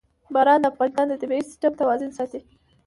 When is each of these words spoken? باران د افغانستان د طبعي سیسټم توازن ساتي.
باران 0.33 0.59
د 0.61 0.65
افغانستان 0.71 1.05
د 1.09 1.13
طبعي 1.21 1.41
سیسټم 1.49 1.73
توازن 1.81 2.09
ساتي. 2.17 2.39